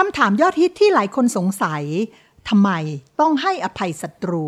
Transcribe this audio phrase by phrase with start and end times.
[0.00, 1.84] คำถามยอดฮิตที่หลายคนสงสัย
[2.48, 2.70] ทำไม
[3.20, 4.44] ต้องให้อภัยศัตรู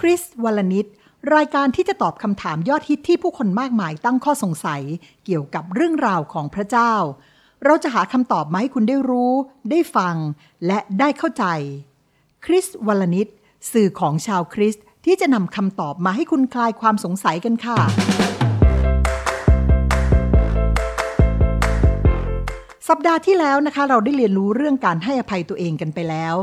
[0.00, 0.88] คริสวลนิต
[1.34, 4.82] รายการที่จะตอบคำถามยอดฮิตที่ผู้คนมากมายตั้งข้อสงสัย
[5.24, 6.94] เกี่ยวกับเรื่องราวของพระเจ้า
[7.64, 9.32] เราจะหาคำตอบมาให้คุณได้รู้
[9.70, 10.16] ได้ฟัง
[10.66, 11.44] และได้เข้าใจ
[12.44, 13.28] คริสวลนิต
[13.72, 17.78] สื่อของชาวคริสต์ ที่จะนำคำตอบมาให้คุณคลายความสงสัยกันค่ะ
[22.88, 26.34] สัปดาห์ที่แล้วนะคะ เราได้เรียนรู้เรื่องการให้อภัยตัวเองกันไปแล้ว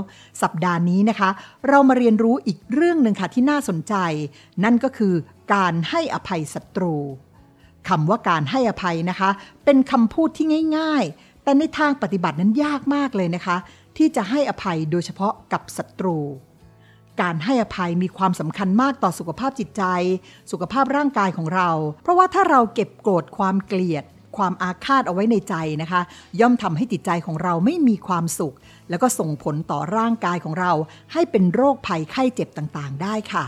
[0.41, 1.29] สัปดาห์นี้นะคะ
[1.69, 3.95] เรามาเรียนรู้อีกเรื่องหนึ่งค่ะที่น่าสนใจ
[4.63, 5.13] นั่นก็คือ
[5.53, 6.95] การให้อภัยศัตรู
[7.89, 9.29] คำว่าการให้อภัยนะคะ
[9.65, 10.45] เป็นคำพูดที่
[10.77, 13.57] ง่าย ๆ แต่ในทางปฏิบัตินั้นยากมากเลยนะคะ
[13.97, 16.17] ที่จะให้อภัยโดยเฉพาะกับศัตรู
[17.21, 19.83] การให้อภัยมีความสำคัญมากต่อสุขภาพจิตใจ
[20.51, 21.69] สุขภาพร่างกายของเรา
[22.03, 24.03] เพราะว่าถ้าเราเก็บโกรธความเกลียด
[24.37, 26.01] ความอาฆาตเอาไว้ในใจนะคะ
[26.39, 28.55] ย่อมทำให้จิตใจของเราไม่มีความสุข
[28.89, 30.71] แล้วก็ส่งผลต่อร่างกายของเรา
[31.13, 33.45] ให้เป็นโรคภัยไข้เจ็บต่างๆ ได้ค่ะ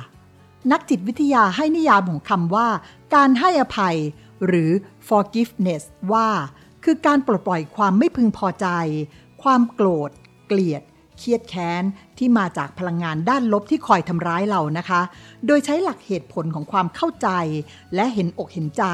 [0.71, 2.67] นักจิตวิทยาให้นิยามของคำว่า
[3.15, 3.97] การให้อภัย
[4.45, 4.71] หรือ
[5.07, 6.27] forgiveness ว่า
[6.83, 8.67] คือการปลดปล่อยความไม่พึงพอใจ
[9.43, 10.09] ความโกรธ
[10.47, 10.81] เกลียด
[11.21, 11.83] เครียดแค้น
[12.17, 15.01] ที่มาจากพลังงานด้านลบที่คอยทำร้ายเรานะคะ
[15.45, 17.29] โดยใช้หลักเหตุผลของความเข้าใจ
[17.95, 18.85] และเห็นอกเห็นใจ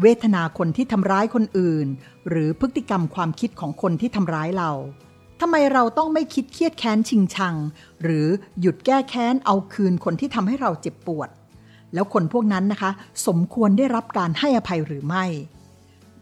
[0.00, 1.86] เวทนาคนที่ทำร้ายคนอื่น
[2.28, 4.70] หรือพฤติกรรมความคิดของคนที่ทำร้ายเรา
[5.40, 7.54] ทำไมเราต้องไม่คิดเครียดแค้นชิงชัง
[8.02, 8.26] หรือ
[8.60, 11.28] หยุดแก้แค้นเอาคืนคนที่ทำให้เราเจ็บปวด
[11.94, 12.90] แล้วคนพวกนั้นนะคะ
[13.26, 15.24] สมควรได้รับการให้อภัยหรือไม่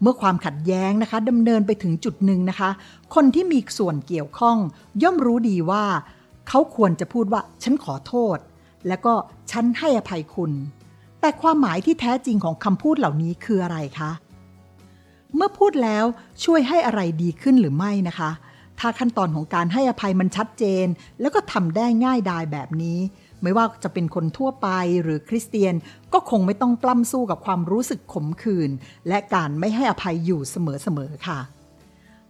[0.01, 2.69] เมื่อความขัดแย้งนะคะดำเนินไปถึงจุดหนึ่งนะคะ
[3.15, 4.57] คนที่มีส่วนเกี่ยวข้อง
[5.03, 5.85] ย่อมรู้ดีว่า
[6.47, 8.37] เขาควรจะพูดว่าฉันขอโทษ
[8.87, 9.13] แล้วก็
[9.51, 10.51] ฉันให้อภัยคุณ
[11.21, 14.11] แต่ความหมายที่แท้จริงของคำพูดเหล่านี้คืออะไรคะ
[15.35, 16.05] เมื่อพูดแล้ว
[16.43, 18.31] ช่วยให้อะไรดีขึ้นหรือไม่นะคะ
[18.79, 20.85] ถ้าขั้นตอนของการให้อภัยมันชัดเจน
[21.21, 22.99] แล้วก็ทำได้ง่ายดายแบบนี้
[23.43, 24.67] ไม่ว่าจะเป็นคนทั่วไป
[25.03, 25.75] หรือคริสเตียน
[26.13, 28.71] ก็คงไม่ต้องปล้ำสู้กับความรู้สึกขมขื่น
[29.07, 31.39] และการไม่ให้อภัยอยู่เสมอๆค่ะ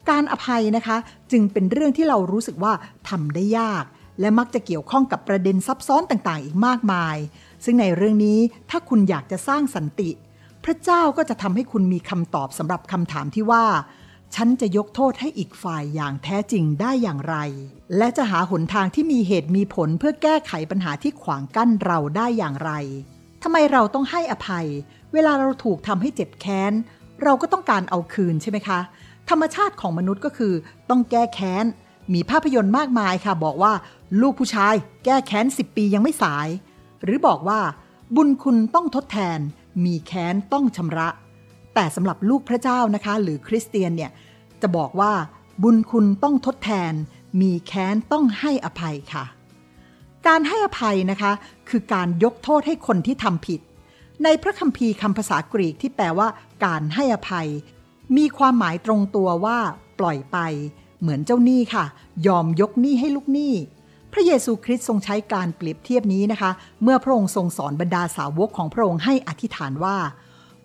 [0.09, 0.97] การอภัยนะคะ
[1.31, 2.73] จึงเป็นเรื่องที่เรารู้สึกว่า
[3.09, 3.85] ทำได้ยาก
[4.19, 7.17] และมักจะเกี่ยวข้องกับประเด็นซับซ้อนต่างๆ อีกมากมาย
[7.65, 8.39] ซึ่งในเรื่องนี้
[8.69, 10.09] ถ้าคุณอยากจะสร้างสันติ
[10.63, 13.63] พระเจ้าก็จะทำให้คุณมีคำตอบสำหรับคำถามที่ว่า
[14.35, 17.35] ฉันจะยกโทษให้อีกฝ่ายอย่างแท้จริงได้อย่างไร
[17.97, 22.71] และจะหาหนทางที่มีเหตุมีผลเพื่อแก้ไขปัญหาที่ขวางกั้นเราได้อย่างไร
[23.43, 24.67] ทำไมเราต้องให้อภัย
[25.13, 26.73] เวลาเราถูกทำให้เจ็บแค้น
[27.23, 28.79] เราก็ต้องการเอาคืนใช่ไหมคะ
[29.29, 30.53] ธรรมชาติของมนุษย์ก็คือ
[30.89, 31.65] ต้องแก้แค้น
[32.13, 33.73] มีภาพยนตร์มากมายค่ะ บอกว่า
[34.21, 34.75] ลูกผู้ชาย
[35.05, 36.47] แก้แค้นสิบปียังไม่สาย
[37.03, 37.59] หรือบอกว่า
[38.15, 39.39] บุญคุณต้องทดแทน
[39.85, 41.09] มีแค้นต้องชำระ
[41.81, 44.11] แต่สำหรับลูกพระเจ้านะคะ หรือคริสเตียนเนี่ย
[44.61, 45.11] จะบอกว่า
[45.63, 46.93] บุญคุณต้องทดแทน
[47.41, 49.25] มีแค้นต้องให้อภัยค่ะ
[50.27, 51.31] การให้อภัยนะคะ
[51.69, 53.59] คือการยกโทษให้คนที่ทำผิด
[54.23, 56.27] ในพระคัมภีร์คำภาษากรีกที่แปลว่า
[56.65, 57.47] การให้อภัย
[58.17, 59.59] มีความหมายตรงตัวว่า
[59.99, 60.37] ปล่อยไป
[61.01, 61.85] เหมือนเจ้าหนี้ค่ะ
[62.27, 63.53] ยอมยกหนี้ให้ลูกหนี้
[64.13, 66.51] พระเยซูคริสต์ทรงใช้การเปรียบเทียบนี้นะคะ
[66.83, 69.97] เมื่อพระองค์ทรงสอนบรรดาสาวกของพระองค์ให้อธิษฐานว่า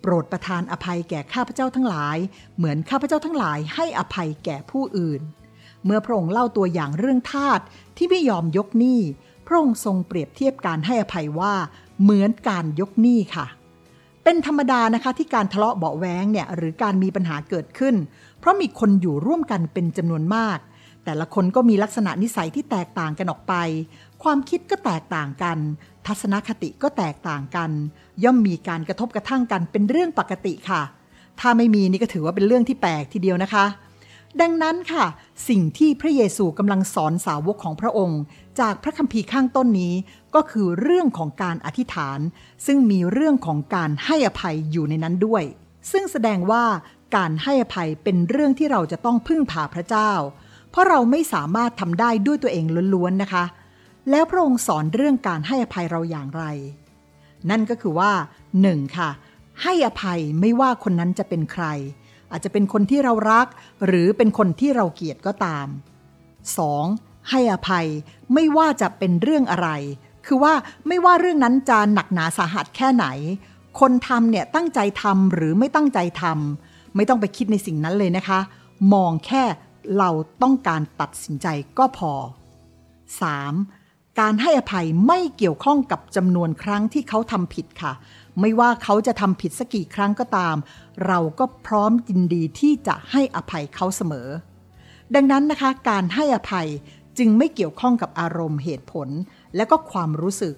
[0.05, 2.17] ปรดประทานอภัยแก่ข้าพเจ้าทั้งหลาย
[2.57, 5.21] เหมือนข้าพเจ้าทั้งหลายให้อภัยแก่ผู้อื่น
[5.85, 7.59] เมื่อพระองค์เล่าตัวอย่างเรื่องทาส
[7.97, 9.01] ที่ไม่ยอมยกหนี้
[9.47, 11.53] พระองค์ทรงเปรียบเทียบการให้อภัยว่า
[12.01, 13.45] เหมือนการยกหนี้ค่ะ
[14.23, 17.95] เป็นธรรมดานะคะที่การทะเลาะเบาแวงเนี่ยหรือการมีปัญหาเกิดขึ้น
[18.39, 20.59] เพราะมีคนอยู่ร่วมกันเป็นจำนวนมาก
[21.05, 23.53] แต่ละคนก็มีลักษณะนิสัยที่แตกต่างกันออกไป
[24.23, 25.57] ความคิดก็แตกต่างกัน
[26.07, 27.71] ทัศนคติก็แตกต่างกัน
[28.23, 30.81] ย่อมมีการกระทบกระทั่งกันเป็นเรื่องปกติค่ะ
[31.39, 33.65] ถ้าไม่มีนี่ก็ถือว่าเป็นเรื่องที่แปลกทีเดียวนะคะ
[34.41, 35.05] ดังนั้นค่ะ
[35.49, 38.21] สิ่งที่พระเยซูกำลังสอนสาวกของพระองค์
[38.59, 39.93] จากพระคัมภีร์ข้างต้นนี้
[40.35, 42.19] ก็คือเรื่องของการอธิษฐาน
[42.65, 45.43] ซึ่งมีเรื่องของการให้อภัยอยู่ในนั้นด้วย
[45.91, 46.63] ซึ่งแสดงว่า
[47.15, 50.11] การให้อภัยเป็นเรื่องที่เราจะต้องพึ่งพาพระเจ้า
[50.69, 53.43] เพราะเราไม่สามารถทำได้ด้วยตัวเองล้วนๆนะคะ
[54.09, 56.43] แล้วพระองค์สอนเรื่องการให้อภัยเราอย่างไร
[57.49, 58.11] นั่นก็คือว่า
[58.53, 58.97] 1.
[58.97, 59.09] ค่ะ
[59.63, 61.65] ให้อภัยไม่ว่าคนนั้นจะเป็นใคร
[62.31, 63.47] อาจจะเป็นคนที่เรารัก
[63.85, 65.67] หรือเป็นคนที่เราเกลียดก็ตาม
[66.67, 67.29] 2.
[67.29, 67.87] ให้อภัย
[68.33, 69.69] ไม่ว่าจะเป็นเรื่องอะไร
[70.25, 70.53] คือว่า
[70.87, 73.05] ไม่ว่าเรื่องนั้นจะหนักหนาสาหัสแค่ไหน
[73.79, 78.39] คนทำเนี่ยตั้งใจทำหรือไม่ตั้งใจทำไม่ต้องไปคิดในสิ่งนั้นเลยนะคะ
[78.93, 79.43] มองแค่
[79.97, 80.09] เรา
[80.41, 81.47] ต้องการตัดสินใจ
[81.77, 82.13] ก็พอ
[83.39, 83.84] 3.
[84.19, 87.93] การให้อภัยไม่เกี่ยวข้องกับจำนวนครั้งที่เขาทำผิดค่ะ
[88.39, 90.55] ไม่ว่าเขาจะทำผิดสักกี่ครั้งก็ตาม
[91.07, 94.27] เราก็พร้อมยินดีที่จะให้อภัยเขาเสมอ
[95.15, 96.67] ดังนั้นนะคะ การให้อภัย
[97.17, 99.09] จึงไม่เกี่ยวข้องกับอารมณ์เหตุผล
[99.55, 100.55] และก็ความรู้สึก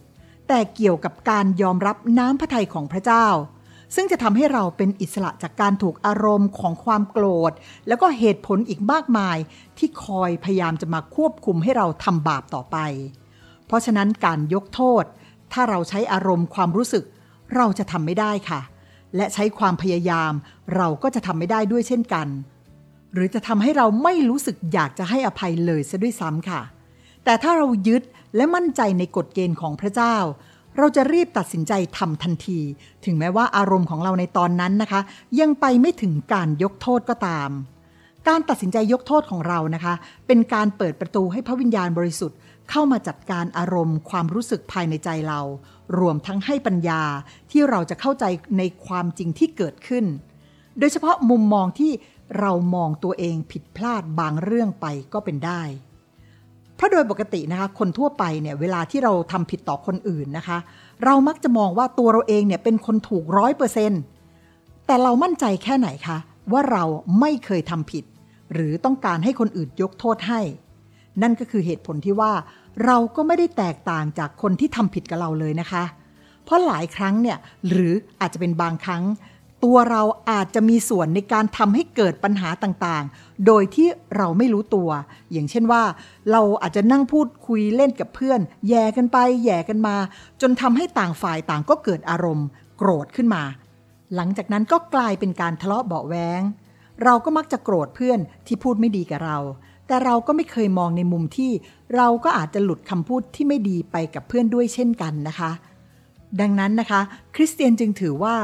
[0.48, 3.28] แต่เกี่ยวกับการยอมรับน้ำพระทัยของพระเจ้า
[3.96, 7.52] ซึ่งจะทำให้เราเป็นอิสระจากการถูกอารมณ์ของความโกรธ
[7.88, 9.38] แล้วก็เหตุผลอีกมากมาย
[9.78, 12.78] ที่คอยพยายามจะมาควบคุมให้เราทำบาปต่อไป
[13.68, 15.04] เพราะฉะนั้นการยกโทษ
[15.54, 17.04] ถ้าเราใช้อารมณ์ความรู้สึก
[17.56, 18.62] เราจะทำไม่ได้ค่ะ
[19.16, 20.34] และใช้ความพยายาม
[20.76, 22.28] เราก็จะทำไม่ได้ด้วยเช่นกัน
[23.14, 26.62] หรือจะทำให้เราไม่รู้สึกอยากจะให้อภัยเลยซะด้วยซ้ำค่ะ
[27.24, 28.04] แต่ถ้าเรายึด
[28.36, 30.16] และมั่นใจในกฎเกณฑ์ของพระเจ้า
[30.78, 32.60] เราจะรีบตัดสินใจทำทันที
[33.06, 35.02] ถึงแม้ว่าอารมณ์ของเราในตอนนั้นนะคะ
[35.40, 37.50] ยังไปไม่ถึงการยกโทษก็ตาม
[38.28, 39.94] การตัดสินใจยกโทษของเรานะคะ
[40.28, 42.38] เป็นการเปิดประตูให้พระวิญญาณบริสุทธิ์
[42.70, 45.42] เข้ามาจัดการอารมณ์ความรู้สึกภายในใจเรา
[46.00, 47.02] รวมทั้งให้ปัญญา
[47.52, 48.26] ที่เราจะเข้าใจ
[48.58, 50.06] ในความจริงที่เกิดขึ้น
[50.80, 51.92] โดยเฉพาะมุมมองที่
[52.40, 55.62] เรามองตัวเองผิดพลาดบางเรื่องไปก็เป็นได้
[56.76, 60.58] เพราะโดยปกตินะคะคนทั่วไปเนี่ยเวลาที่เราทำผิดต่อคนอื่นนะคะ
[61.06, 64.02] เรามักจะมองว่าตัวเราเองเนี่ยเป็นคนถูกร้อยเปอร์เซ็นต์
[64.86, 66.18] แต่เรามั่นใจแค่ไหนคะ
[66.52, 66.84] ว่าเรา
[67.20, 68.04] ไม่เคยทำผิด
[68.54, 70.42] หรือต้องการให้คนอื่นยกโทษให้
[71.22, 72.34] นั่นก็คือเหตุผลที่ว่า
[72.86, 75.84] เราก็ไม่ได้แตกต่างจากคนที่ทำผิดกับเราเลยนะคะ
[76.44, 77.38] เพราะหลายครั้งเนี่ย
[77.70, 79.04] หรืออาจจะเป็นบางครั้ง
[79.66, 83.88] ตัวเราอาจจะมีส่วนในการทำให้เกิดปัญหาต่างๆ โดยที่
[84.18, 84.90] เราไม่รู้ตัว
[85.32, 85.84] อย่างเช่นว่า
[86.32, 89.96] เราอาจจะนั่งพูดคุยเล่นกับเพื่อน แย่กันไปแย่กันมา
[90.42, 92.48] จนทำให้ต่างฝ่ายต่างก็เกิดอารมณ์
[92.78, 93.44] โกรธขึ้นมา
[94.16, 96.42] หลังจากนั้นก็กลายเป็นการทะเลาะเบาแวง
[97.04, 99.38] เราก็มักจะโกรธเพื่อนที่พูดไม่ดีกับเรา
[99.88, 101.52] แต่เราก็ไม่เคยมองในมุมที่
[101.96, 105.52] เราก็อาจจะหลุดคำพูดที่ไม่ดีไปกับเพื่อนด้วยเช่นกันนะคะ
[106.42, 107.02] ดังนั้นนะคะ
[107.36, 108.36] คริสเตียนจึงถือว่า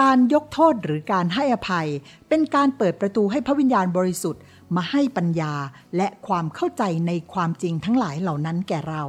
[0.00, 1.88] การยกโทษหรือการให้อภัย
[2.28, 4.42] เป็นการเปิดประตูให้พระวิญญาณบริสุทธิ์
[4.76, 5.52] มาให้ปัญญา
[5.96, 9.02] และความเข้าใจในความจริงทั้งหลายเหล่านั้นแก่เรา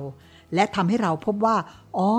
[0.56, 1.58] และทำให้เราพบว่า
[1.98, 2.10] อ๋อ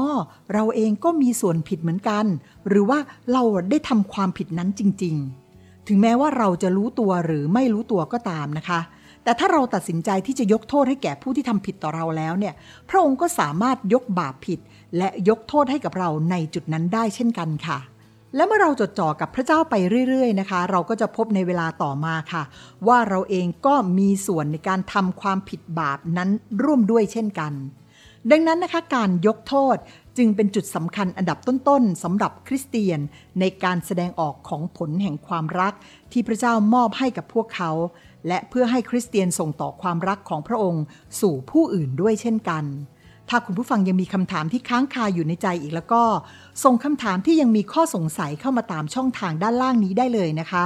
[0.53, 2.25] เราเองก็มีส่วนผิดเหมือนกัน
[2.69, 2.99] หรือว่า
[3.33, 5.17] เราได้ทำความผิดนั้นจริง
[5.53, 8.81] ๆ ถึงแม้ว่าเราจะรู้ตัวหรือไม่รู้ตัวก็ตามนะคะ
[9.25, 12.55] แต่ถ้าเราตัดสินใจที่จะยกโทษให้แก่ผู้ที่ทำผิดต่อเราแล้วเนี่ย
[12.89, 14.59] พระองค์ก็สามารถยกบาปผิด
[14.99, 17.79] และยกโทษให้กับเราในจุดนั้นได้เช่นกันค่ะ
[18.37, 19.75] และเมื่อเราจดจ่อกับพระเจ้าไป
[20.09, 22.43] เรื่อย ๆ นะคะ เราก็จะพบในเวลาต่อมาค่ะ
[22.87, 26.31] ว่าเราเองก็มีส่วนในการทำความผิดบาปนั้น
[26.63, 27.53] ร่วมด้วยเช่นกัน
[28.31, 29.77] ดังนั้นนะคะการยกโทษ
[30.17, 33.01] จึงเป็นจุดสำคัญอันดับต้นๆสำหรับคริสเตียน
[33.41, 35.75] ในการแสดงออกของผลแห่งความรัก
[36.13, 37.71] ที่พระเจ้ามอบให้กับพวกเขา
[38.29, 40.85] และเพื่อให้คริสเตียนส่งต่อความรักของพระองค์
[41.21, 42.65] สู่ผู้อื่นด้วยเช่นกัน
[43.29, 46.03] ถ้าคุณผู้ฟังยังมีคำถามที่ค้างคาอยู่ในใจอีกแล้วก็
[46.65, 50.65] ส่งคำถามที่ยังมีข้อสงสัยเข้ามาตามช่องทางด้านล่างนี้ได้เลยนะคะ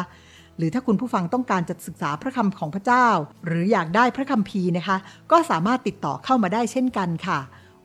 [0.56, 3.06] หรือถ้าคุณผู้ฟังต้องการจะศึกษาพระคำของพระเจ้า
[3.46, 4.96] หรืออยากได้พระคัมภีร์นะคะ
[5.30, 7.38] ก็สามารถติดต่อเข้ามาได้เช่นกันค่ะ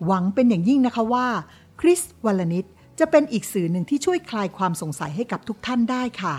[0.06, 1.28] หวังเป็นอย่างยิ่งนะคะว่า
[1.80, 2.66] คริสวัลนิต
[3.00, 6.36] จะเป็นอีกสื่อหนึ่งที่ช่วยคลายความสงสัยให้กับทุกท่านได้ค่ะ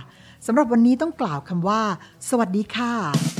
[0.47, 1.83] สำหรับวันนี้ต้องกล่าวคำว่า
[2.29, 3.34] สวัสดีค่ะ